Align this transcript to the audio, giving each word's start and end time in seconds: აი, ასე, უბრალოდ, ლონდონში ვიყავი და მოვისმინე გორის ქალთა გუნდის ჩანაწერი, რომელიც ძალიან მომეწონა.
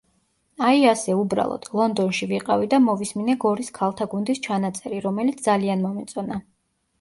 აი, 0.67 0.77
ასე, 0.91 1.17
უბრალოდ, 1.23 1.67
ლონდონში 1.79 2.27
ვიყავი 2.31 2.69
და 2.71 2.79
მოვისმინე 2.85 3.35
გორის 3.45 3.69
ქალთა 3.77 4.09
გუნდის 4.15 4.43
ჩანაწერი, 4.49 5.03
რომელიც 5.05 5.45
ძალიან 5.51 5.85
მომეწონა. 5.89 6.41